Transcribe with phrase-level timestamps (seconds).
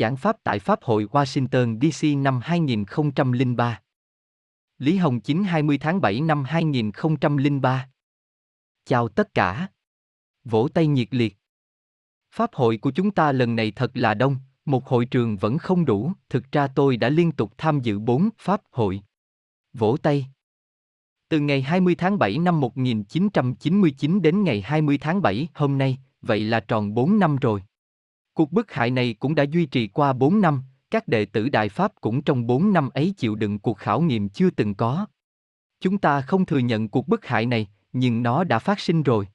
[0.00, 3.80] Giảng pháp tại Pháp hội Washington DC năm 2003.
[4.78, 7.88] Lý Hồng 9 20 tháng 7 năm 2003.
[8.84, 9.68] Chào tất cả.
[10.44, 11.36] Vỗ tay nhiệt liệt.
[12.30, 15.84] Pháp hội của chúng ta lần này thật là đông, một hội trường vẫn không
[15.84, 19.02] đủ, thực ra tôi đã liên tục tham dự bốn Pháp hội.
[19.72, 20.26] Vỗ tay.
[21.28, 26.40] Từ ngày 20 tháng 7 năm 1999 đến ngày 20 tháng 7 hôm nay, vậy
[26.40, 27.62] là tròn 4 năm rồi.
[28.34, 31.68] Cuộc bức hại này cũng đã duy trì qua 4 năm, các đệ tử Đại
[31.68, 35.06] Pháp cũng trong 4 năm ấy chịu đựng cuộc khảo nghiệm chưa từng có.
[35.80, 39.28] Chúng ta không thừa nhận cuộc bức hại này, nhưng nó đã phát sinh rồi.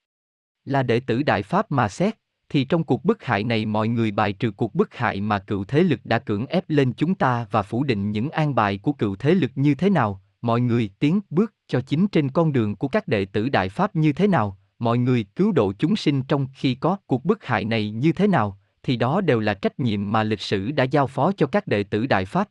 [0.65, 2.15] Là đệ tử Đại Pháp mà xét,
[2.49, 5.63] thì trong cuộc bức hại này mọi người bài trừ cuộc bức hại mà cựu
[5.63, 8.93] thế lực đã cưỡng ép lên chúng ta và phủ định những an bài của
[8.93, 12.75] cựu thế lực như thế nào, mọi người tiến bước cho chính trên con đường
[12.75, 16.23] của các đệ tử Đại Pháp như thế nào, mọi người cứu độ chúng sinh
[16.23, 19.79] trong khi có cuộc bức hại này như thế nào, thì đó đều là trách
[19.79, 22.49] nhiệm mà lịch sử đã giao phó cho các đệ tử Đại Pháp.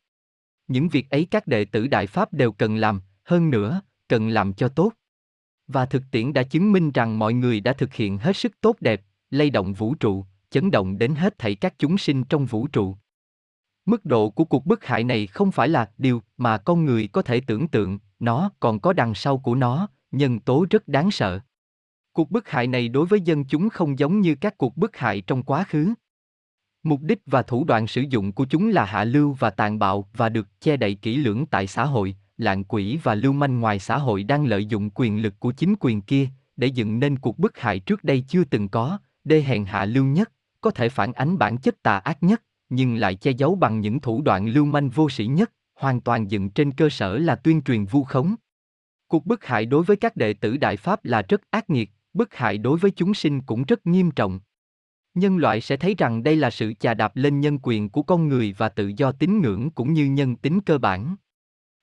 [0.68, 4.54] Những việc ấy các đệ tử Đại Pháp đều cần làm, hơn nữa, cần làm
[4.54, 4.92] cho tốt.
[5.66, 8.76] Và thực tiễn đã chứng minh rằng mọi người đã thực hiện hết sức tốt
[8.80, 12.66] đẹp, lay động vũ trụ, chấn động đến hết thảy các chúng sinh trong vũ
[12.66, 12.96] trụ.
[13.86, 17.22] Mức độ của cuộc bức hại này không phải là điều mà con người có
[17.22, 21.40] thể tưởng tượng, nó còn có đằng sau của nó, nhân tố rất đáng sợ.
[22.12, 25.20] Cuộc bức hại này đối với dân chúng không giống như các cuộc bức hại
[25.20, 25.94] trong quá khứ.
[26.84, 30.08] Mục đích và thủ đoạn sử dụng của chúng là hạ lưu và tàn bạo
[30.16, 33.78] và được che đậy kỹ lưỡng tại xã hội, lạng quỷ và lưu manh ngoài
[33.78, 37.38] xã hội đang lợi dụng quyền lực của chính quyền kia để dựng nên cuộc
[37.38, 41.12] bức hại trước đây chưa từng có, đê hèn hạ lưu nhất, có thể phản
[41.12, 44.64] ánh bản chất tà ác nhất, nhưng lại che giấu bằng những thủ đoạn lưu
[44.64, 48.34] manh vô sĩ nhất, hoàn toàn dựng trên cơ sở là tuyên truyền vu khống.
[49.08, 52.34] Cuộc bức hại đối với các đệ tử Đại Pháp là rất ác nghiệt, bức
[52.34, 54.40] hại đối với chúng sinh cũng rất nghiêm trọng.
[55.14, 58.28] Nhân loại sẽ thấy rằng đây là sự chà đạp lên nhân quyền của con
[58.28, 61.16] người và tự do tín ngưỡng cũng như nhân tính cơ bản.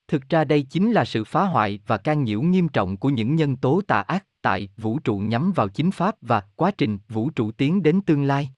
[0.07, 3.35] Thực ra đây chính là sự phá hoại và can nhiễu nghiêm trọng của những
[3.35, 7.29] nhân tố tà ác tại vũ trụ nhắm vào chính pháp và quá trình vũ
[7.29, 8.49] trụ tiến đến tương lai.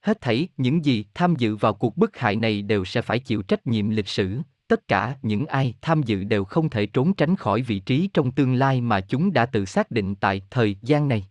[0.00, 3.42] Hết thảy những gì tham dự vào cuộc bức hại này đều sẽ phải chịu
[3.42, 7.36] trách nhiệm lịch sử, tất cả những ai tham dự đều không thể trốn tránh
[7.36, 11.08] khỏi vị trí trong tương lai mà chúng đã tự xác định tại thời gian
[11.08, 11.26] này.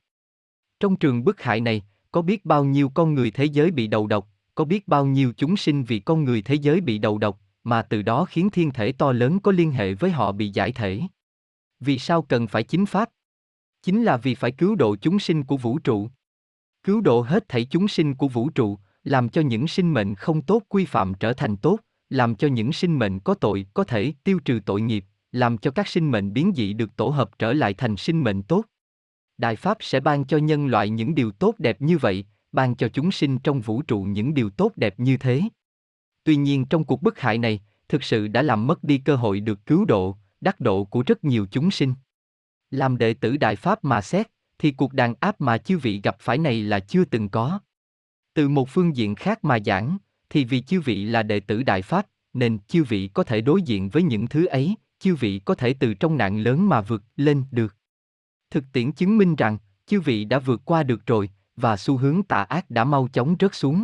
[0.79, 4.07] Trong trường bức hại này, có biết bao nhiêu con người thế giới bị đầu
[4.07, 7.39] độc, có biết bao nhiêu chúng sinh vì con người thế giới bị đầu độc,
[7.63, 10.71] mà từ đó khiến thiên thể to lớn có liên hệ với họ bị giải
[10.71, 11.01] thể.
[11.79, 13.09] Vì sao cần phải chính pháp?
[13.83, 16.09] Chính là vì phải cứu độ chúng sinh của vũ trụ.
[16.83, 20.41] Cứu độ hết thảy chúng sinh của vũ trụ, làm cho những sinh mệnh không
[20.41, 21.79] tốt quy phạm trở thành tốt,
[22.09, 25.71] làm cho những sinh mệnh có tội có thể tiêu trừ tội nghiệp, làm cho
[25.71, 28.65] các sinh mệnh biến dị được tổ hợp trở lại thành sinh mệnh tốt.
[29.43, 32.89] Đại Pháp sẽ ban cho nhân loại những điều tốt đẹp như vậy, ban cho
[32.89, 35.41] chúng sinh trong vũ trụ những điều tốt đẹp như thế.
[36.23, 39.39] Tuy nhiên trong cuộc bức hại này, thực sự đã làm mất đi cơ hội
[39.39, 41.93] được cứu độ, đắc độ của rất nhiều chúng sinh.
[42.71, 44.27] Làm đệ tử Đại Pháp mà xét,
[44.59, 47.59] thì cuộc đàn áp mà chư vị gặp phải này là chưa từng có.
[48.33, 49.97] Từ một phương diện khác mà giảng,
[50.29, 53.61] thì vì chư vị là đệ tử Đại Pháp, nên chư vị có thể đối
[53.61, 57.03] diện với những thứ ấy, chư vị có thể từ trong nạn lớn mà vượt
[57.15, 57.75] lên được.
[58.53, 62.23] Thực tiễn chứng minh rằng, chư vị đã vượt qua được rồi, và xu hướng
[62.23, 63.83] tà ác đã mau chóng rớt xuống.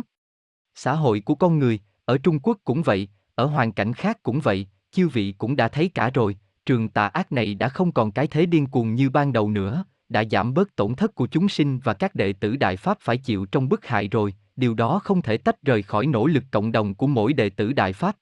[0.74, 4.40] Xã hội của con người, ở Trung Quốc cũng vậy, ở hoàn cảnh khác cũng
[4.40, 6.36] vậy, chư vị cũng đã thấy cả rồi,
[6.66, 9.84] trường tà ác này đã không còn cái thế điên cuồng như ban đầu nữa,
[10.08, 13.16] đã giảm bớt tổn thất của chúng sinh và các đệ tử Đại Pháp phải
[13.16, 16.72] chịu trong bức hại rồi, điều đó không thể tách rời khỏi nỗ lực cộng
[16.72, 18.16] đồng của mỗi đệ tử Đại Pháp.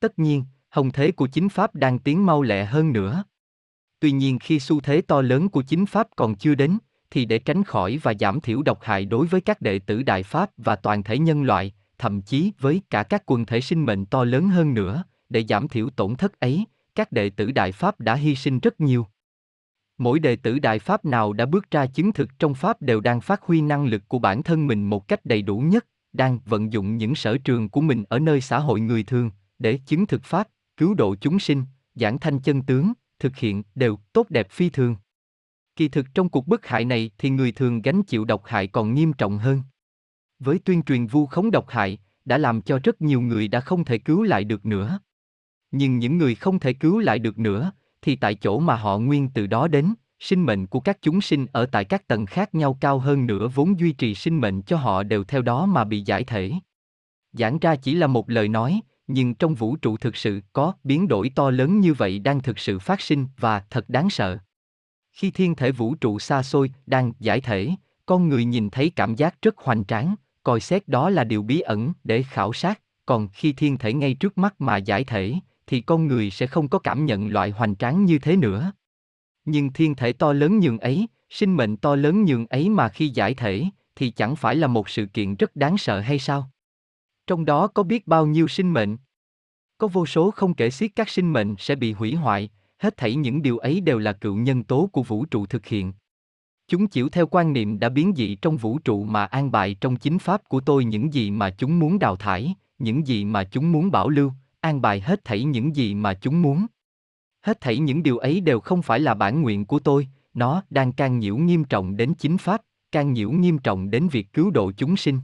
[0.00, 3.24] Tất nhiên, hồng thế của chính Pháp đang tiến mau lẹ hơn nữa.
[4.00, 6.78] Tuy nhiên khi xu thế to lớn của chính Pháp còn chưa đến,
[7.10, 10.22] thì để tránh khỏi và giảm thiểu độc hại đối với các đệ tử Đại
[10.22, 14.06] Pháp và toàn thể nhân loại, thậm chí với cả các quần thể sinh mệnh
[14.06, 18.00] to lớn hơn nữa, để giảm thiểu tổn thất ấy, các đệ tử Đại Pháp
[18.00, 19.06] đã hy sinh rất nhiều.
[19.98, 23.20] Mỗi đệ tử Đại Pháp nào đã bước ra chứng thực trong Pháp đều đang
[23.20, 26.72] phát huy năng lực của bản thân mình một cách đầy đủ nhất, đang vận
[26.72, 30.24] dụng những sở trường của mình ở nơi xã hội người thường, để chứng thực
[30.24, 31.64] Pháp, cứu độ chúng sinh,
[31.94, 34.96] giảng thanh chân tướng, thực hiện đều tốt đẹp phi thường.
[35.76, 38.94] Kỳ thực trong cuộc bức hại này thì người thường gánh chịu độc hại còn
[38.94, 39.62] nghiêm trọng hơn.
[40.38, 43.84] Với tuyên truyền vu khống độc hại, đã làm cho rất nhiều người đã không
[43.84, 45.00] thể cứu lại được nữa.
[45.70, 47.72] Nhưng những người không thể cứu lại được nữa,
[48.02, 51.46] thì tại chỗ mà họ nguyên từ đó đến, sinh mệnh của các chúng sinh
[51.52, 54.76] ở tại các tầng khác nhau cao hơn nữa vốn duy trì sinh mệnh cho
[54.76, 56.52] họ đều theo đó mà bị giải thể.
[57.32, 58.80] Giảng ra chỉ là một lời nói,
[59.12, 62.58] nhưng trong vũ trụ thực sự có biến đổi to lớn như vậy đang thực
[62.58, 64.38] sự phát sinh và thật đáng sợ.
[65.12, 67.70] Khi thiên thể vũ trụ xa xôi đang giải thể,
[68.06, 71.60] con người nhìn thấy cảm giác rất hoành tráng, coi xét đó là điều bí
[71.60, 75.34] ẩn để khảo sát, còn khi thiên thể ngay trước mắt mà giải thể,
[75.66, 78.72] thì con người sẽ không có cảm nhận loại hoành tráng như thế nữa.
[79.44, 83.08] Nhưng thiên thể to lớn nhường ấy, sinh mệnh to lớn nhường ấy mà khi
[83.08, 83.64] giải thể,
[83.96, 86.50] thì chẳng phải là một sự kiện rất đáng sợ hay sao?
[87.30, 88.96] Trong đó có biết bao nhiêu sinh mệnh?
[89.78, 93.14] Có vô số không kể xiết các sinh mệnh sẽ bị hủy hoại, hết thảy
[93.14, 95.92] những điều ấy đều là cựu nhân tố của vũ trụ thực hiện.
[96.68, 99.96] Chúng chịu theo quan niệm đã biến dị trong vũ trụ mà an bài trong
[99.96, 103.72] chính pháp của tôi những gì mà chúng muốn đào thải, những gì mà chúng
[103.72, 106.66] muốn bảo lưu, an bài hết thảy những gì mà chúng muốn.
[107.42, 110.92] Hết thảy những điều ấy đều không phải là bản nguyện của tôi, nó đang
[110.92, 112.60] can nhiễu nghiêm trọng đến chính pháp,
[112.92, 115.20] can nhiễu nghiêm trọng đến việc cứu độ chúng sinh.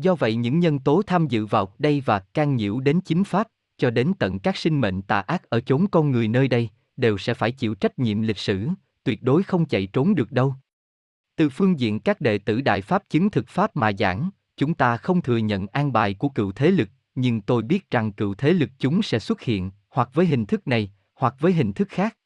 [0.00, 3.46] Do vậy những nhân tố tham dự vào đây và can nhiễu đến chính pháp,
[3.78, 7.18] cho đến tận các sinh mệnh tà ác ở chốn con người nơi đây, đều
[7.18, 8.68] sẽ phải chịu trách nhiệm lịch sử,
[9.04, 10.54] tuyệt đối không chạy trốn được đâu.
[11.36, 14.96] Từ phương diện các đệ tử Đại Pháp chứng thực Pháp mà giảng, chúng ta
[14.96, 18.52] không thừa nhận an bài của cựu thế lực, nhưng tôi biết rằng cựu thế
[18.52, 22.16] lực chúng sẽ xuất hiện, hoặc với hình thức này, hoặc với hình thức khác.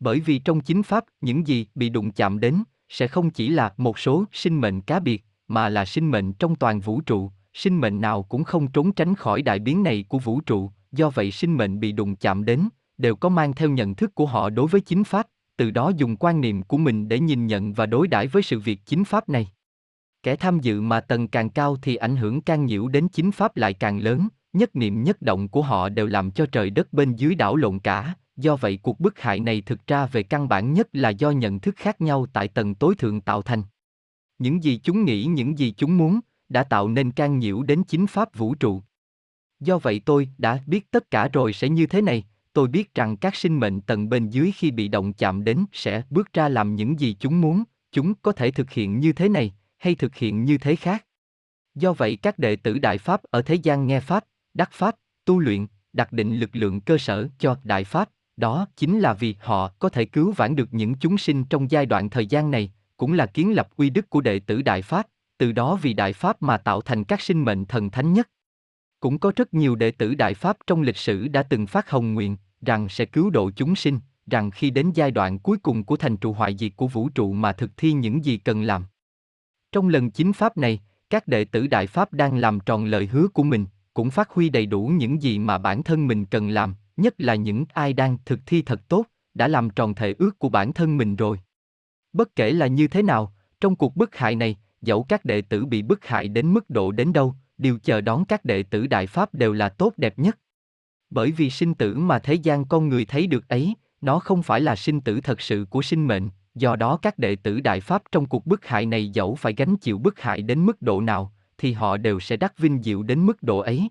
[0.00, 3.74] Bởi vì trong chính Pháp, những gì bị đụng chạm đến, sẽ không chỉ là
[3.76, 7.80] một số sinh mệnh cá biệt, mà là sinh mệnh trong toàn vũ trụ, sinh
[7.80, 11.30] mệnh nào cũng không trốn tránh khỏi đại biến này của vũ trụ, do vậy
[11.30, 12.68] sinh mệnh bị đụng chạm đến,
[12.98, 15.26] đều có mang theo nhận thức của họ đối với chính pháp,
[15.56, 18.58] từ đó dùng quan niệm của mình để nhìn nhận và đối đãi với sự
[18.58, 19.48] việc chính pháp này.
[20.22, 23.56] Kẻ tham dự mà tầng càng cao thì ảnh hưởng can nhiễu đến chính pháp
[23.56, 27.16] lại càng lớn, nhất niệm nhất động của họ đều làm cho trời đất bên
[27.16, 30.72] dưới đảo lộn cả, do vậy cuộc bức hại này thực ra về căn bản
[30.72, 33.62] nhất là do nhận thức khác nhau tại tầng tối thượng tạo thành.
[34.38, 38.06] Những gì chúng nghĩ những gì chúng muốn, đã tạo nên can nhiễu đến chính
[38.06, 38.82] pháp vũ trụ.
[39.60, 43.16] Do vậy tôi đã biết tất cả rồi sẽ như thế này, tôi biết rằng
[43.16, 46.74] các sinh mệnh tầng bên dưới khi bị động chạm đến sẽ bước ra làm
[46.74, 50.44] những gì chúng muốn, chúng có thể thực hiện như thế này, hay thực hiện
[50.44, 51.06] như thế khác.
[51.74, 55.38] Do vậy các đệ tử Đại Pháp ở thế gian nghe Pháp, đắc Pháp, tu
[55.38, 59.68] luyện, đặt định lực lượng cơ sở cho Đại Pháp, đó chính là vì họ
[59.78, 63.12] có thể cứu vãn được những chúng sinh trong giai đoạn thời gian này, cũng
[63.12, 65.06] là kiến lập uy đức của đệ tử Đại Pháp,
[65.38, 68.28] từ đó vì Đại Pháp mà tạo thành các sinh mệnh thần thánh nhất.
[69.00, 72.14] Cũng có rất nhiều đệ tử Đại Pháp trong lịch sử đã từng phát hồng
[72.14, 75.96] nguyện, rằng sẽ cứu độ chúng sinh, rằng khi đến giai đoạn cuối cùng của
[75.96, 78.84] thành trụ hoại diệt của vũ trụ mà thực thi những gì cần làm.
[79.72, 80.80] Trong lần chính Pháp này,
[81.10, 84.48] các đệ tử Đại Pháp đang làm tròn lời hứa của mình, cũng phát huy
[84.48, 88.18] đầy đủ những gì mà bản thân mình cần làm, nhất là những ai đang
[88.24, 91.38] thực thi thật tốt, đã làm tròn thể ước của bản thân mình rồi.
[92.14, 95.66] Bất kể là như thế nào, trong cuộc bức hại này, dẫu các đệ tử
[95.66, 99.06] bị bức hại đến mức độ đến đâu, điều chờ đón các đệ tử Đại
[99.06, 100.38] Pháp đều là tốt đẹp nhất.
[101.10, 104.60] Bởi vì sinh tử mà thế gian con người thấy được ấy, nó không phải
[104.60, 108.02] là sinh tử thật sự của sinh mệnh, do đó các đệ tử Đại Pháp
[108.12, 111.32] trong cuộc bức hại này dẫu phải gánh chịu bức hại đến mức độ nào,
[111.58, 113.88] thì họ đều sẽ đắc vinh diệu đến mức độ ấy.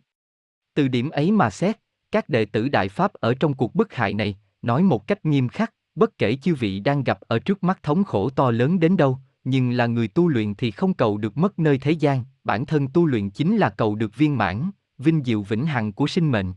[0.74, 1.80] Từ điểm ấy mà xét,
[2.12, 5.50] các đệ tử Đại Pháp ở trong cuộc bức hại này, nói một cách nghiêm
[5.50, 8.98] khắc, bất kể chư vị đang gặp ở trước mắt thống khổ to lớn đến
[8.98, 12.66] đâu, nhưng là người tu luyện thì không cầu được mất nơi thế gian, bản
[12.66, 16.32] thân tu luyện chính là cầu được viên mãn, vinh diệu vĩnh hằng của sinh
[16.32, 16.54] mệnh.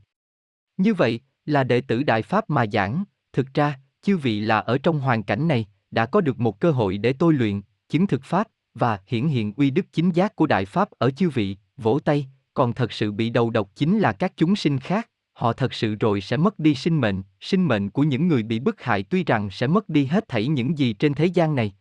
[0.77, 4.79] Như vậy, là đệ tử Đại Pháp mà giảng, thực ra, chư vị là ở
[4.79, 8.25] trong hoàn cảnh này, đã có được một cơ hội để tôi luyện, chứng thực
[8.25, 11.99] Pháp, và hiển hiện uy đức chính giác của Đại Pháp ở chư vị, vỗ
[12.05, 15.75] tay, còn thật sự bị đầu độc chính là các chúng sinh khác, họ thật
[15.75, 19.03] sự rồi sẽ mất đi sinh mệnh, sinh mệnh của những người bị bức hại
[19.03, 21.75] tuy rằng sẽ mất đi hết thảy những gì trên thế gian này.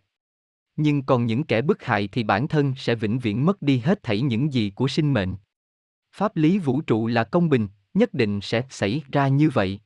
[0.76, 4.04] Nhưng còn những kẻ bức hại thì bản thân sẽ vĩnh viễn mất đi hết
[4.04, 5.36] thảy những gì của sinh mệnh.
[6.16, 9.80] Pháp lý vũ trụ là công bình, nhất định sẽ xảy ra như vậy.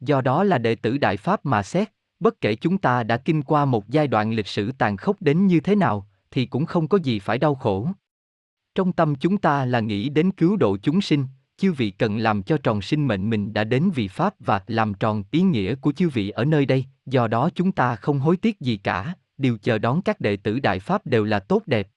[0.00, 1.88] Do đó là đệ tử Đại Pháp mà xét,
[2.20, 5.46] bất kể chúng ta đã kinh qua một giai đoạn lịch sử tàn khốc đến
[5.46, 7.88] như thế nào, thì cũng không có gì phải đau khổ.
[8.74, 11.26] Trong tâm chúng ta là nghĩ đến cứu độ chúng sinh,
[11.58, 14.94] chư vị cần làm cho tròn sinh mệnh mình đã đến vì Pháp và làm
[14.94, 18.36] tròn ý nghĩa của chư vị ở nơi đây, do đó chúng ta không hối
[18.36, 21.88] tiếc gì cả, điều chờ đón các đệ tử Đại Pháp đều là tốt đẹp.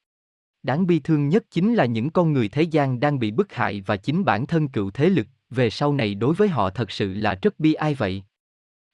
[0.63, 3.82] Đáng bi thương nhất chính là những con người thế gian đang bị bức hại
[3.82, 7.13] và chính bản thân cựu thế lực, về sau này đối với họ thật sự
[7.13, 8.24] là rất bi ai vậy.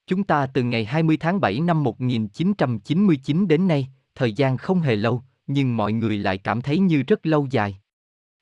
[0.08, 4.96] Chúng ta từ ngày 20 tháng 7 năm 1999 đến nay, thời gian không hề
[4.96, 7.80] lâu, nhưng mọi người lại cảm thấy như rất lâu dài.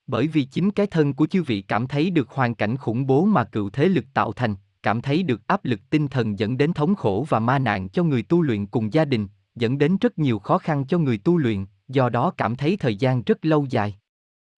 [0.07, 3.25] Bởi vì chính cái thân của chư vị cảm thấy được hoàn cảnh khủng bố
[3.25, 6.73] mà cựu thế lực tạo thành, cảm thấy được áp lực tinh thần dẫn đến
[6.73, 10.19] thống khổ và ma nạn cho người tu luyện cùng gia đình, dẫn đến rất
[10.19, 13.65] nhiều khó khăn cho người tu luyện, do đó cảm thấy thời gian rất lâu
[13.69, 13.95] dài.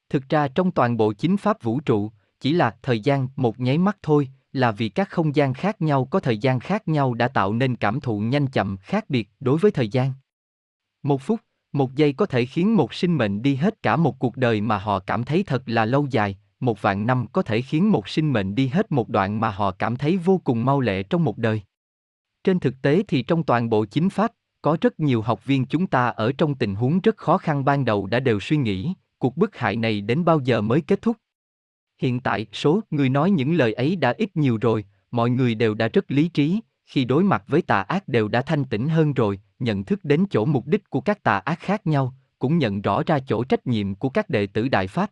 [0.10, 3.78] Thực ra trong toàn bộ chính pháp vũ trụ, chỉ là thời gian một nháy
[3.78, 7.28] mắt thôi, là vì các không gian khác nhau có thời gian khác nhau đã
[7.28, 10.14] tạo nên cảm thụ nhanh chậm khác biệt đối với thời gian.
[11.04, 11.40] Một phút,
[11.78, 14.78] một giây có thể khiến một sinh mệnh đi hết cả một cuộc đời mà
[14.78, 18.34] họ cảm thấy thật là lâu dài, một vạn năm có thể khiến một sinh
[18.34, 21.38] mệnh đi hết một đoạn mà họ cảm thấy vô cùng mau lẹ trong một
[21.38, 21.62] đời.
[22.44, 24.32] Trên thực tế thì trong toàn bộ chính pháp,
[24.62, 27.86] có rất nhiều học viên chúng ta ở trong tình huống rất khó khăn ban
[27.86, 31.18] đầu đã đều suy nghĩ, cuộc bức hại này đến bao giờ mới kết thúc.
[32.02, 35.74] Hiện tại, số người nói những lời ấy đã ít nhiều rồi, mọi người đều
[35.74, 39.14] đã rất lý trí, khi đối mặt với tà ác đều đã thanh tĩnh hơn
[39.14, 42.82] rồi, nhận thức đến chỗ mục đích của các tà ác khác nhau, cũng nhận
[42.82, 45.12] rõ ra chỗ trách nhiệm của các đệ tử Đại Pháp.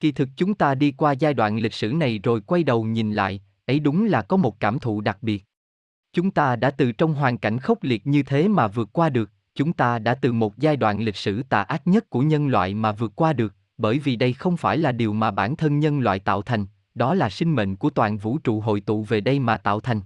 [0.00, 3.12] Kỳ thực chúng ta đi qua giai đoạn lịch sử này rồi quay đầu nhìn
[3.12, 5.44] lại, ấy đúng là có một cảm thụ đặc biệt.
[6.12, 9.30] Chúng ta đã từ trong hoàn cảnh khốc liệt như thế mà vượt qua được,
[9.54, 12.74] chúng ta đã từ một giai đoạn lịch sử tà ác nhất của nhân loại
[12.74, 16.00] mà vượt qua được, bởi vì đây không phải là điều mà bản thân nhân
[16.00, 19.38] loại tạo thành, đó là sinh mệnh của toàn vũ trụ hội tụ về đây
[19.38, 20.00] mà tạo thành.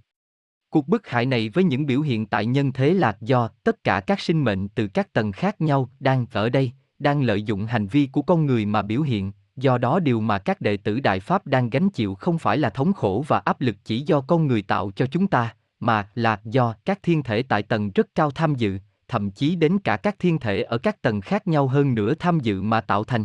[0.71, 4.01] Cuộc bức hại này với những biểu hiện tại nhân thế là do tất cả
[4.01, 7.87] các sinh mệnh từ các tầng khác nhau đang ở đây, đang lợi dụng hành
[7.87, 11.21] vi của con người mà biểu hiện, do đó điều mà các đệ tử Đại
[11.21, 14.47] Pháp đang gánh chịu không phải là thống khổ và áp lực chỉ do con
[14.47, 18.31] người tạo cho chúng ta, mà là do các thiên thể tại tầng rất cao
[18.31, 21.95] tham dự, thậm chí đến cả các thiên thể ở các tầng khác nhau hơn
[21.95, 23.25] nữa tham dự mà tạo thành.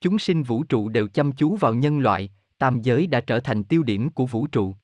[0.00, 3.64] Chúng sinh vũ trụ đều chăm chú vào nhân loại, tam giới đã trở thành
[3.64, 4.74] tiêu điểm của vũ trụ.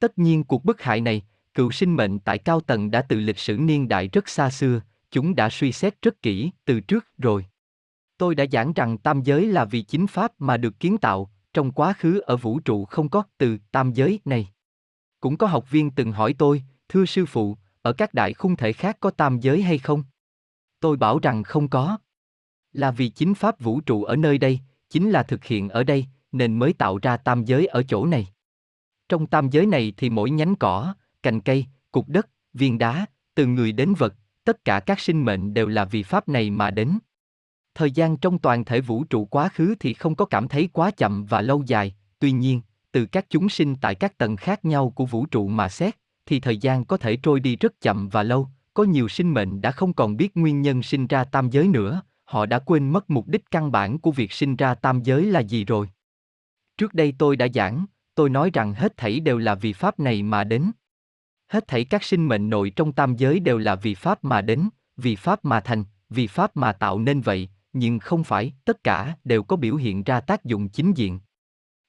[0.00, 1.22] Tất nhiên cuộc bức hại này,
[1.54, 4.80] cựu sinh mệnh tại cao tầng đã từ lịch sử niên đại rất xa xưa,
[5.10, 7.46] chúng đã suy xét rất kỹ từ trước rồi.
[8.18, 11.72] Tôi đã giảng rằng tam giới là vì chính pháp mà được kiến tạo, trong
[11.72, 14.48] quá khứ ở vũ trụ không có từ tam giới này.
[15.20, 18.72] Cũng có học viên từng hỏi tôi, thưa sư phụ, ở các đại khung thể
[18.72, 20.04] khác có tam giới hay không?
[20.80, 21.98] Tôi bảo rằng không có.
[22.72, 26.06] Là vì chính pháp vũ trụ ở nơi đây, chính là thực hiện ở đây,
[26.32, 28.26] nên mới tạo ra tam giới ở chỗ này.
[29.08, 33.46] Trong tam giới này thì mỗi nhánh cỏ, cành cây, cục đất, viên đá, từ
[33.46, 36.98] người đến vật, tất cả các sinh mệnh đều là vì pháp này mà đến.
[37.74, 40.90] Thời gian trong toàn thể vũ trụ quá khứ thì không có cảm thấy quá
[40.90, 42.60] chậm và lâu dài, tuy nhiên,
[42.92, 45.96] từ các chúng sinh tại các tầng khác nhau của vũ trụ mà xét,
[46.26, 49.60] thì thời gian có thể trôi đi rất chậm và lâu, có nhiều sinh mệnh
[49.60, 53.10] đã không còn biết nguyên nhân sinh ra tam giới nữa, họ đã quên mất
[53.10, 55.88] mục đích căn bản của việc sinh ra tam giới là gì rồi.
[56.78, 57.86] Trước đây tôi đã giảng,
[58.18, 60.70] tôi nói rằng hết thảy đều là vì pháp này mà đến.
[61.48, 64.68] Hết thảy các sinh mệnh nội trong tam giới đều là vì pháp mà đến,
[64.96, 69.16] vì pháp mà thành, vì pháp mà tạo nên vậy, nhưng không phải tất cả
[69.24, 71.20] đều có biểu hiện ra tác dụng chính diện.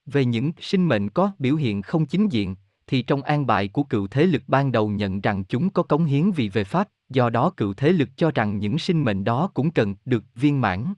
[0.05, 2.55] Về những sinh mệnh có biểu hiện không chính diện,
[2.87, 6.05] thì trong an bài của cựu thế lực ban đầu nhận rằng chúng có cống
[6.05, 9.51] hiến vì về pháp, do đó cựu thế lực cho rằng những sinh mệnh đó
[9.53, 10.93] cũng cần được viên mãn.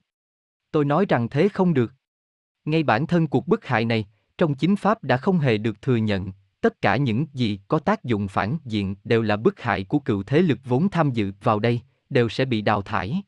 [0.71, 1.93] Tôi nói rằng thế không được.
[2.65, 4.07] Ngay bản thân cuộc bức hại này,
[4.41, 6.31] trong chính pháp đã không hề được thừa nhận,
[6.62, 10.24] tất cả những gì có tác dụng phản diện đều là bức hại của cựu
[10.24, 13.21] thế lực vốn tham dự vào đây, đều sẽ bị đào thải.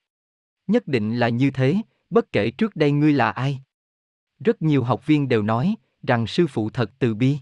[0.68, 1.76] Nhất định là như thế,
[2.10, 3.60] bất kể trước đây ngươi là ai.
[4.40, 5.76] Rất nhiều học viên đều nói
[6.08, 7.38] rằng sư phụ thật từ bi.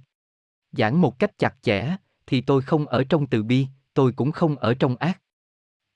[0.71, 1.95] Giảng một cách chặt chẽ,
[2.27, 5.21] thì tôi không ở trong từ bi, tôi cũng không ở trong ác.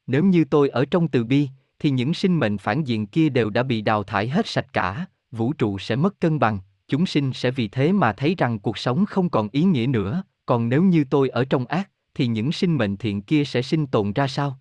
[0.07, 3.49] Nếu như tôi ở trong từ bi, thì những sinh mệnh phản diện kia đều
[3.49, 7.33] đã bị đào thải hết sạch cả, vũ trụ sẽ mất cân bằng, chúng sinh
[7.33, 10.83] sẽ vì thế mà thấy rằng cuộc sống không còn ý nghĩa nữa, còn nếu
[10.83, 14.27] như tôi ở trong ác, thì những sinh mệnh thiện kia sẽ sinh tồn ra
[14.27, 14.59] sao?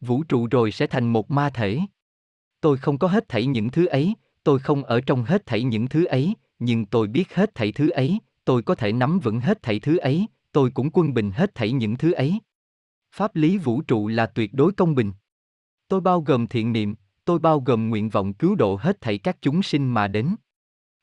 [0.00, 1.78] Vũ trụ rồi sẽ thành một ma thể.
[2.60, 5.88] Tôi không có hết thảy những thứ ấy, tôi không ở trong hết thảy những
[5.88, 9.62] thứ ấy, nhưng tôi biết hết thảy thứ ấy, tôi có thể nắm vững hết
[9.62, 12.38] thảy thứ ấy, tôi cũng quân bình hết thảy những thứ ấy.
[13.12, 15.12] Pháp lý vũ trụ là tuyệt đối công bình.
[15.88, 19.36] Tôi bao gồm thiện niệm, tôi bao gồm nguyện vọng cứu độ hết thảy các
[19.40, 20.34] chúng sinh mà đến.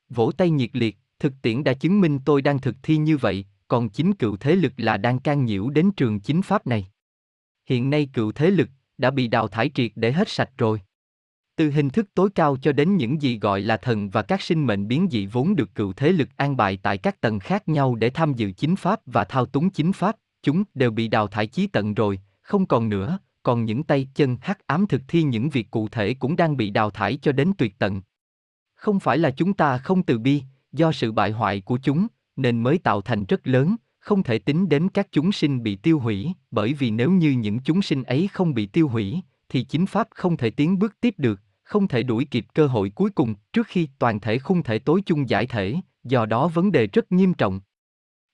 [0.08, 3.44] Vỗ tay nhiệt liệt, thực tiễn đã chứng minh tôi đang thực thi như vậy,
[3.68, 6.86] còn chính cựu thế lực là đang can nhiễu đến trường chính pháp này.
[7.66, 10.80] Hiện nay cựu thế lực đã bị đào thải triệt để hết sạch rồi.
[11.56, 14.66] Từ hình thức tối cao cho đến những gì gọi là thần và các sinh
[14.66, 17.94] mệnh biến dị vốn được cựu thế lực an bài tại các tầng khác nhau
[17.94, 21.46] để tham dự chính pháp và thao túng chính pháp, chúng đều bị đào thải
[21.46, 25.50] chí tận rồi, không còn nữa, còn những tay chân hắc ám thực thi những
[25.50, 28.02] việc cụ thể cũng đang bị đào thải cho đến tuyệt tận.
[28.86, 32.62] Không phải là chúng ta không từ bi, do sự bại hoại của chúng, nên
[32.62, 36.32] mới tạo thành rất lớn, không thể tính đến các chúng sinh bị tiêu hủy,
[36.50, 40.08] bởi vì nếu như những chúng sinh ấy không bị tiêu hủy, thì chính pháp
[40.10, 43.66] không thể tiến bước tiếp được, không thể đuổi kịp cơ hội cuối cùng trước
[43.66, 45.74] khi toàn thể khung thể tối chung giải thể,
[46.04, 47.60] do đó vấn đề rất nghiêm trọng.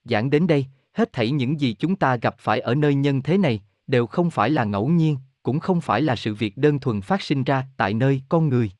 [0.04, 3.38] Giảng đến đây, hết thảy những gì chúng ta gặp phải ở nơi nhân thế
[3.38, 7.00] này, đều không phải là ngẫu nhiên, cũng không phải là sự việc đơn thuần
[7.00, 8.70] phát sinh ra tại nơi con người.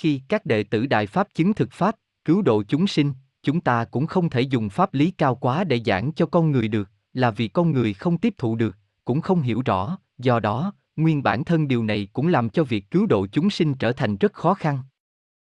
[0.00, 3.84] Khi các đệ tử Đại Pháp chứng thực Pháp, cứu độ chúng sinh, chúng ta
[3.84, 7.30] cũng không thể dùng pháp lý cao quá để giảng cho con người được, là
[7.30, 11.44] vì con người không tiếp thụ được, cũng không hiểu rõ, do đó, nguyên bản
[11.44, 14.54] thân điều này cũng làm cho việc cứu độ chúng sinh trở thành rất khó
[14.54, 14.78] khăn.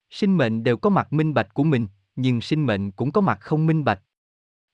[0.09, 3.37] Sinh mệnh đều có mặt minh bạch của mình, nhưng sinh mệnh cũng có mặt
[3.41, 4.01] không minh bạch.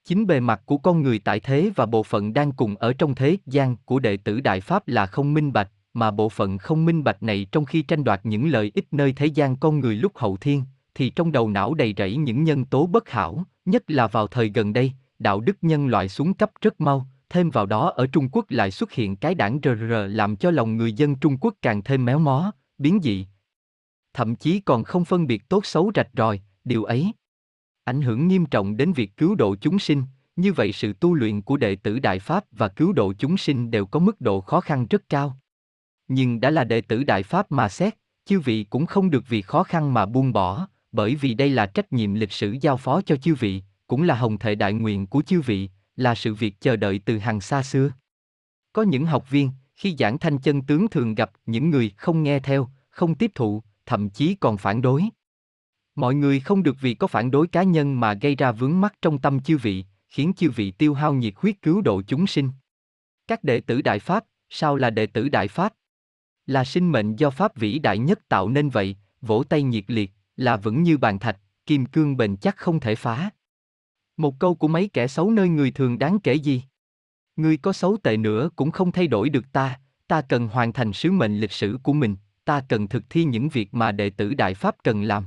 [0.05, 3.15] Chính bề mặt của con người tại thế và bộ phận đang cùng ở trong
[3.15, 6.85] thế gian của đệ tử Đại Pháp là không minh bạch, mà bộ phận không
[6.85, 9.95] minh bạch này trong khi tranh đoạt những lợi ích nơi thế gian con người
[9.95, 10.63] lúc hậu thiên,
[10.95, 14.49] thì trong đầu não đầy rẫy những nhân tố bất hảo, nhất là vào thời
[14.49, 18.29] gần đây, đạo đức nhân loại xuống cấp rất mau, thêm vào đó ở Trung
[18.31, 21.83] Quốc lại xuất hiện cái đảng RR làm cho lòng người dân Trung Quốc càng
[21.83, 23.27] thêm méo mó, biến dị.
[24.13, 27.13] Thậm chí còn không phân biệt tốt xấu rạch ròi, điều ấy
[27.89, 30.03] ảnh hưởng nghiêm trọng đến việc cứu độ chúng sinh,
[30.35, 33.71] như vậy sự tu luyện của đệ tử Đại Pháp và cứu độ chúng sinh
[33.71, 35.37] đều có mức độ khó khăn rất cao.
[36.09, 39.41] Nhưng đã là đệ tử Đại Pháp mà xét, chư vị cũng không được vì
[39.41, 43.01] khó khăn mà buông bỏ, bởi vì đây là trách nhiệm lịch sử giao phó
[43.01, 46.61] cho chư vị, cũng là hồng thệ đại nguyện của chư vị, là sự việc
[46.61, 47.91] chờ đợi từ hàng xa xưa.
[48.73, 52.39] Có những học viên, khi giảng thanh chân tướng thường gặp những người không nghe
[52.39, 55.03] theo, không tiếp thụ, thậm chí còn phản đối.
[55.95, 58.93] Mọi người không được vì có phản đối cá nhân mà gây ra vướng mắc
[59.01, 62.49] trong tâm chư vị, khiến chư vị tiêu hao nhiệt huyết cứu độ chúng sinh.
[63.27, 65.73] Các đệ tử Đại Pháp, sao là đệ tử Đại Pháp?
[66.49, 70.11] Là sinh mệnh do Pháp vĩ đại nhất tạo nên vậy, vỗ tay nhiệt liệt,
[70.35, 73.29] là vững như bàn thạch, kim cương bền chắc không thể phá.
[74.17, 76.63] Một câu của mấy kẻ xấu nơi người thường đáng kể gì?
[77.35, 80.93] Người có xấu tệ nữa cũng không thay đổi được ta, ta cần hoàn thành
[80.93, 82.15] sứ mệnh lịch sử của mình,
[82.45, 85.25] ta cần thực thi những việc mà đệ tử Đại Pháp cần làm.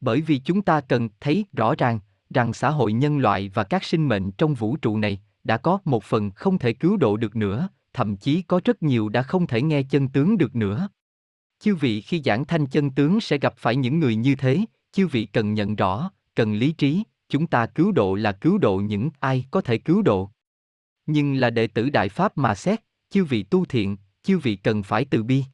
[0.00, 3.84] Bởi vì chúng ta cần thấy rõ ràng rằng xã hội nhân loại và các
[3.84, 7.36] sinh mệnh trong vũ trụ này đã có một phần không thể cứu độ được
[7.36, 10.88] nữa, thậm chí có rất nhiều đã không thể nghe chân tướng được nữa.
[11.60, 15.06] Chư vị khi giảng thanh chân tướng sẽ gặp phải những người như thế, chư
[15.06, 19.10] vị cần nhận rõ, cần lý trí, chúng ta cứu độ là cứu độ những
[19.20, 20.30] ai có thể cứu độ.
[21.06, 22.80] Nhưng là đệ tử Đại Pháp mà xét,
[23.10, 25.44] chư vị tu thiện, chư vị cần phải từ bi.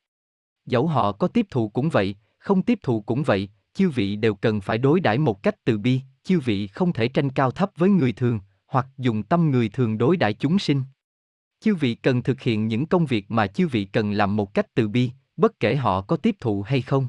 [0.66, 4.35] Dẫu họ có tiếp thụ cũng vậy, không tiếp thụ cũng vậy, chư vị đều
[4.35, 7.71] cần phải đối đãi một cách từ bi, chư vị không thể tranh cao thấp
[7.76, 10.82] với người thường, hoặc dùng tâm người thường đối đãi chúng sinh.
[11.60, 14.75] Chư vị cần thực hiện những công việc mà chư vị cần làm một cách
[14.75, 17.08] từ bi, bất kể họ có tiếp thụ hay không.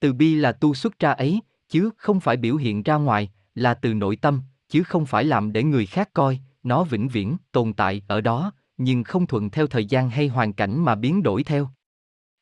[0.00, 3.74] Từ bi là tu xuất ra ấy, chứ không phải biểu hiện ra ngoài, là
[3.74, 7.72] từ nội tâm, chứ không phải làm để người khác coi, nó vĩnh viễn tồn
[7.72, 11.44] tại ở đó, nhưng không thuận theo thời gian hay hoàn cảnh mà biến đổi
[11.44, 11.68] theo.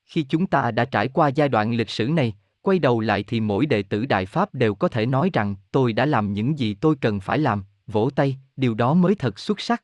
[0.04, 3.40] Khi chúng ta đã trải qua giai đoạn lịch sử này, quay đầu lại thì
[3.40, 6.74] mỗi đệ tử Đại Pháp đều có thể nói rằng tôi đã làm những gì
[6.74, 9.82] tôi cần phải làm, vỗ tay, điều đó mới thật xuất sắc.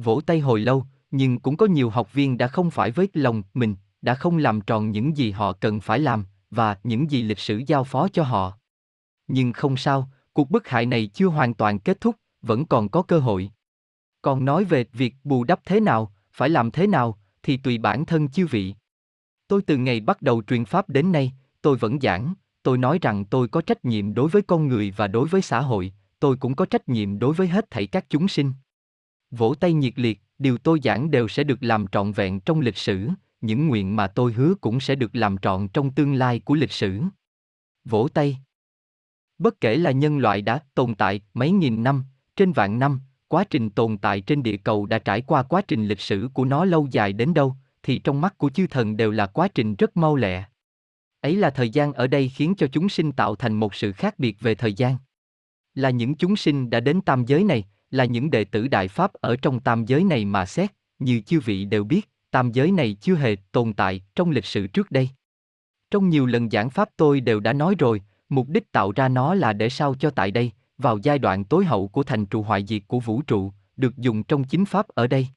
[0.00, 3.42] Vỗ tay hồi lâu, nhưng cũng có nhiều học viên đã không phải với lòng
[3.54, 7.38] mình, đã không làm tròn những gì họ cần phải làm, và những gì lịch
[7.38, 8.52] sử giao phó cho họ.
[9.28, 13.02] Nhưng không sao, cuộc bức hại này chưa hoàn toàn kết thúc, vẫn còn có
[13.02, 13.50] cơ hội.
[14.22, 18.06] Còn nói về việc bù đắp thế nào, phải làm thế nào, thì tùy bản
[18.06, 18.74] thân chư vị.
[19.48, 21.32] Tôi từ ngày bắt đầu truyền pháp đến nay,
[21.62, 25.06] tôi vẫn giảng, tôi nói rằng tôi có trách nhiệm đối với con người và
[25.06, 28.28] đối với xã hội, tôi cũng có trách nhiệm đối với hết thảy các chúng
[28.28, 28.52] sinh.
[29.30, 32.76] Vỗ tay nhiệt liệt, điều tôi giảng đều sẽ được làm trọn vẹn trong lịch
[32.76, 33.08] sử,
[33.40, 36.72] những nguyện mà tôi hứa cũng sẽ được làm trọn trong tương lai của lịch
[36.72, 37.00] sử.
[37.84, 38.38] Vỗ tay.
[39.38, 42.04] Bất kể là nhân loại đã tồn tại mấy nghìn năm,
[42.36, 45.86] trên vạn năm, quá trình tồn tại trên địa cầu đã trải qua quá trình
[45.86, 49.10] lịch sử của nó lâu dài đến đâu, thì trong mắt của chư thần đều
[49.10, 50.44] là quá trình rất mau lẹ.
[51.20, 54.18] Ấy là thời gian ở đây khiến cho chúng sinh tạo thành một sự khác
[54.18, 54.96] biệt về thời gian.
[55.74, 59.12] Là những chúng sinh đã đến tam giới này, là những đệ tử Đại Pháp
[59.12, 62.96] ở trong tam giới này mà xét, như chư vị đều biết, tam giới này
[63.00, 65.08] chưa hề tồn tại trong lịch sử trước đây.
[65.90, 69.34] Trong nhiều lần giảng Pháp tôi đều đã nói rồi, mục đích tạo ra nó
[69.34, 72.66] là để sao cho tại đây, vào giai đoạn tối hậu của thành trụ hoại
[72.66, 75.28] diệt của vũ trụ, được dùng trong chính Pháp ở đây.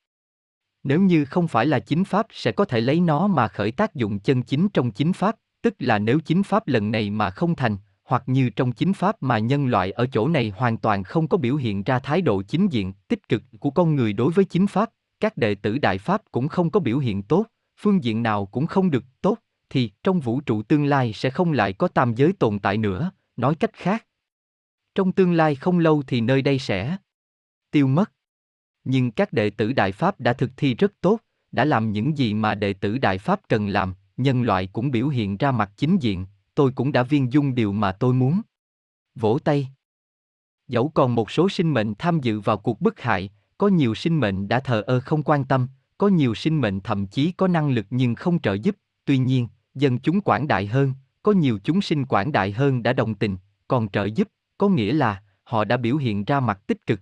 [0.84, 3.96] Nếu như không phải là chính Pháp sẽ có thể lấy nó mà khởi tác
[3.96, 7.56] dụng chân chính trong chính Pháp, tức là nếu chính Pháp lần này mà không
[7.56, 11.28] thành, hoặc như trong chính Pháp mà nhân loại ở chỗ này hoàn toàn không
[11.28, 14.46] có biểu hiện ra thái độ chính diện, tích cực của con người đối với
[14.46, 14.90] chính Pháp,
[15.20, 17.46] các đệ tử Đại Pháp cũng không có biểu hiện tốt,
[17.78, 19.38] phương diện nào cũng không được tốt,
[19.70, 23.12] thì trong vũ trụ tương lai sẽ không lại có tam giới tồn tại nữa,
[23.36, 24.06] nói cách khác.
[24.96, 26.98] Trong tương lai không lâu thì nơi đây sẽ
[27.72, 28.12] tiêu mất.
[28.84, 31.20] Nhưng các đệ tử Đại Pháp đã thực thi rất tốt,
[31.52, 35.08] đã làm những gì mà đệ tử Đại Pháp cần làm, nhân loại cũng biểu
[35.08, 38.42] hiện ra mặt chính diện, tôi cũng đã viên dung điều mà tôi muốn.
[39.16, 39.68] Vỗ tay.
[40.68, 44.20] Dẫu còn một số sinh mệnh tham dự vào cuộc bức hại, có nhiều sinh
[44.20, 47.70] mệnh đã thờ ơ không quan tâm, có nhiều sinh mệnh thậm chí có năng
[47.70, 51.82] lực nhưng không trợ giúp, tuy nhiên, dân chúng quảng đại hơn, có nhiều chúng
[51.82, 53.38] sinh quảng đại hơn đã đồng tình,
[53.68, 57.00] còn trợ giúp, có nghĩa là họ đã biểu hiện ra mặt tích cực.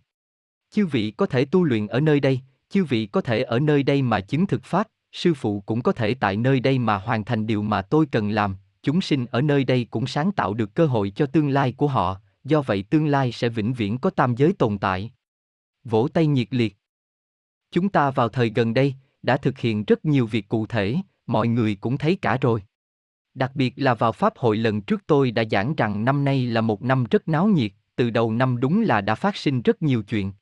[0.72, 3.84] Chư vị có thể tu luyện ở nơi đây, chư vị có thể ở nơi
[3.84, 7.26] đây mà chứng thực pháp, sư phụ cũng có thể tại nơi đây mà hoàn
[7.26, 10.76] thành điều mà tôi cần làm, chúng sinh ở nơi đây cũng sáng tạo được
[10.76, 14.10] cơ hội cho tương lai của họ, do vậy tương lai sẽ vĩnh viễn có
[14.10, 15.12] tam giới tồn tại.
[15.84, 16.78] Vỗ tay nhiệt liệt.
[17.72, 20.96] Chúng ta vào thời gần đây, đã thực hiện rất nhiều việc cụ thể,
[21.28, 22.63] mọi người cũng thấy cả rồi.
[23.34, 26.62] Đặc biệt là vào Pháp hội lần trước tôi đã giảng rằng năm nay là
[26.62, 30.04] một năm rất náo nhiệt, từ đầu năm đúng là đã phát sinh rất nhiều
[30.04, 30.34] chuyện.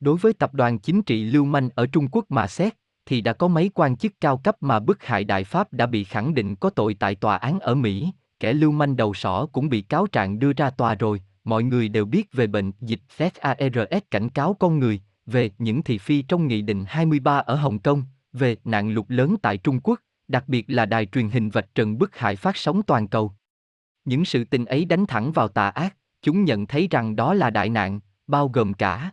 [0.00, 2.74] Đối với tập đoàn chính trị lưu manh ở Trung Quốc mà xét,
[3.06, 6.04] thì đã có mấy quan chức cao cấp mà bức hại Đại Pháp đã bị
[6.04, 9.68] khẳng định có tội tại tòa án ở Mỹ, kẻ lưu manh đầu sỏ cũng
[9.68, 14.04] bị cáo trạng đưa ra tòa rồi, mọi người đều biết về bệnh dịch SARS
[14.10, 18.02] cảnh cáo con người, về những thị phi trong Nghị định 23 ở Hồng Kông,
[18.32, 21.98] về nạn lụt lớn tại Trung Quốc, đặc biệt là đài truyền hình vạch trần
[21.98, 23.32] bức hại phát sóng toàn cầu.
[24.04, 27.50] Những sự tình ấy đánh thẳng vào tà ác, chúng nhận thấy rằng đó là
[27.50, 29.10] đại nạn, bao gồm cả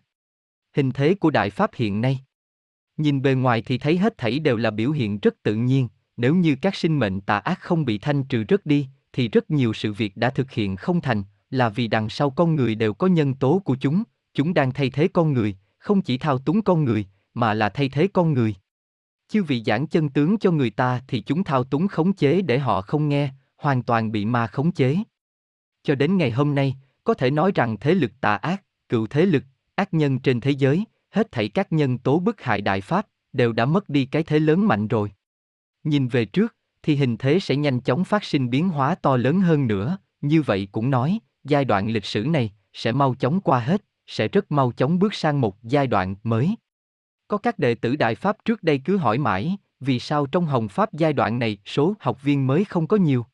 [0.75, 2.19] hình thế của đại pháp hiện nay.
[2.97, 6.36] Nhìn bề ngoài thì thấy hết thảy đều là biểu hiện rất tự nhiên, nếu
[6.36, 9.73] như các sinh mệnh tà ác không bị thanh trừ rất đi, thì rất nhiều
[9.73, 13.08] sự việc đã thực hiện không thành, là vì đằng sau con người đều có
[13.08, 16.86] nhân tố của chúng, chúng đang thay thế con người, không chỉ thao túng con
[16.86, 18.56] người, mà là thay thế con người.
[19.27, 22.60] Chư vị giảng chân tướng cho người ta thì chúng thao túng khống chế để
[22.60, 24.97] họ không nghe, hoàn toàn bị ma khống chế.
[25.84, 29.25] Cho đến ngày hôm nay, có thể nói rằng thế lực tà ác, cựu thế
[29.25, 29.43] lực,
[29.75, 33.54] ác nhân trên thế giới, hết thảy các nhân tố bức hại đại pháp, đều
[33.54, 35.12] đã mất đi cái thế lớn mạnh rồi.
[35.84, 39.41] Nhìn về trước, thì hình thế sẽ nhanh chóng phát sinh biến hóa to lớn
[39.41, 43.60] hơn nữa, như vậy cũng nói, giai đoạn lịch sử này sẽ mau chóng qua
[43.60, 46.56] hết, sẽ rất mau chóng bước sang một giai đoạn mới.
[47.28, 50.67] Có các đệ tử Đại Pháp trước đây cứ hỏi mãi, vì sao trong Hồng
[50.67, 53.26] Pháp giai đoạn này số học viên mới không có nhiều?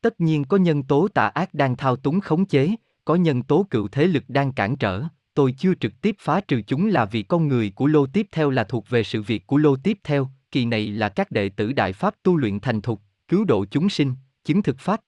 [0.00, 3.66] Tất nhiên có nhân tố tà ác đang thao túng khống chế, có nhân tố
[3.70, 5.02] cựu thế lực đang cản trở,
[5.40, 8.50] tôi chưa trực tiếp phá trừ chúng là vì con người của lô tiếp theo
[8.50, 11.72] là thuộc về sự việc của lô tiếp theo, kỳ này là các đệ tử
[11.72, 15.00] Đại Pháp tu luyện thành thục, cứu độ chúng sinh, chứng thực Pháp.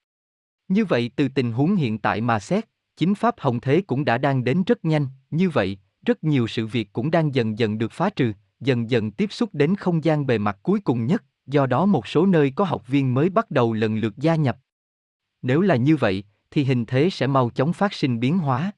[0.69, 2.65] Như vậy từ tình huống hiện tại mà xét,
[2.97, 6.67] chính Pháp Hồng Thế cũng đã đang đến rất nhanh, như vậy, rất nhiều sự
[6.67, 10.27] việc cũng đang dần dần được phá trừ, dần dần tiếp xúc đến không gian
[10.27, 13.51] bề mặt cuối cùng nhất, do đó một số nơi có học viên mới bắt
[13.51, 14.59] đầu lần lượt gia nhập.
[15.43, 18.73] Nếu là như vậy, thì hình thế sẽ mau chóng phát sinh biến hóa.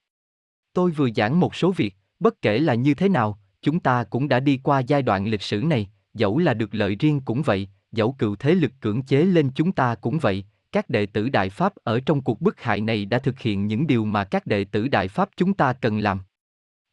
[0.74, 4.28] Tôi vừa giảng một số việc, bất kể là như thế nào, chúng ta cũng
[4.28, 7.68] đã đi qua giai đoạn lịch sử này, dẫu là được lợi riêng cũng vậy,
[7.92, 11.50] dẫu cựu thế lực cưỡng chế lên chúng ta cũng vậy, các đệ tử Đại
[11.50, 14.64] Pháp ở trong cuộc bức hại này đã thực hiện những điều mà các đệ
[14.64, 16.20] tử Đại Pháp chúng ta cần làm.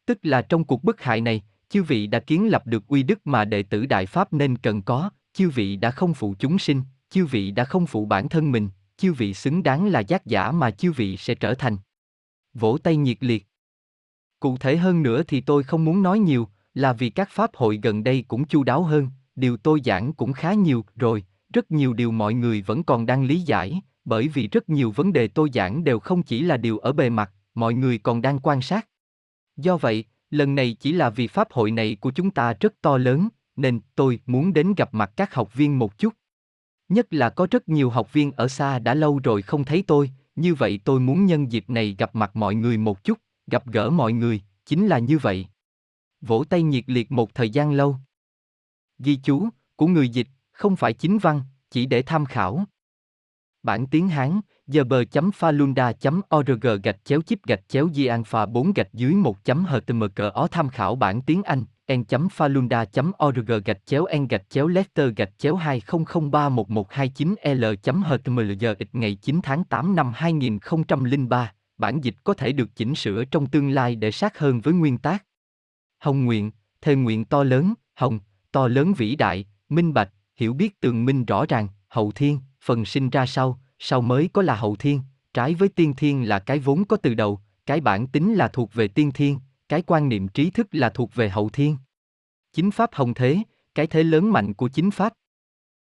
[0.06, 3.26] Tức là trong cuộc bức hại này, chư vị đã kiến lập được uy đức
[3.26, 6.82] mà đệ tử Đại Pháp nên cần có, chư vị đã không phụ chúng sinh,
[7.10, 10.50] chư vị đã không phụ bản thân mình, chư vị xứng đáng là giác giả
[10.50, 11.76] mà chư vị sẽ trở thành.
[12.54, 13.46] Vỗ tay nhiệt liệt.
[14.42, 17.80] Cụ thể hơn nữa thì tôi không muốn nói nhiều, là vì các pháp hội
[17.82, 21.92] gần đây cũng chu đáo hơn, điều tôi giảng cũng khá nhiều rồi, rất nhiều
[21.92, 25.50] điều mọi người vẫn còn đang lý giải, bởi vì rất nhiều vấn đề tôi
[25.54, 28.88] giảng đều không chỉ là điều ở bề mặt, mọi người còn đang quan sát.
[29.56, 32.98] Do vậy, lần này chỉ là vì pháp hội này của chúng ta rất to
[32.98, 36.14] lớn, nên tôi muốn đến gặp mặt các học viên một chút.
[36.88, 40.10] Nhất là có rất nhiều học viên ở xa đã lâu rồi không thấy tôi,
[40.36, 43.18] như vậy tôi muốn nhân dịp này gặp mặt mọi người một chút,
[43.52, 45.46] gặp gỡ mọi người, chính là như vậy.
[46.20, 47.96] Vỗ tay nhiệt liệt một thời gian lâu.
[48.98, 52.64] Ghi chú, của người dịch, không phải chính văn, chỉ để tham khảo.
[53.62, 58.06] Bản tiếng Hán, giờ bờ chấm falunda chấm org gạch chéo chip gạch chéo di
[58.06, 62.04] alpha 4 gạch dưới 1 chấm htm cỡ ó tham khảo bản tiếng Anh, en
[62.04, 68.02] chấm falunda chấm org gạch chéo en gạch chéo letter gạch chéo 20031129 l chấm
[68.02, 72.94] html giờ ít ngày 9 tháng 8 năm 2003, bản dịch có thể được chỉnh
[72.94, 75.24] sửa trong tương lai để sát hơn với nguyên tác.
[75.98, 78.20] Hồng nguyện, thề nguyện to lớn, hồng,
[78.52, 82.84] to lớn vĩ đại, minh bạch, hiểu biết tường minh rõ ràng, hậu thiên, phần
[82.84, 85.00] sinh ra sau, sau mới có là hậu thiên,
[85.34, 88.74] trái với tiên thiên là cái vốn có từ đầu, cái bản tính là thuộc
[88.74, 91.76] về tiên thiên, cái quan niệm trí thức là thuộc về hậu thiên.
[92.52, 93.38] Chính pháp hồng thế,
[93.74, 95.12] cái thế lớn mạnh của chính pháp,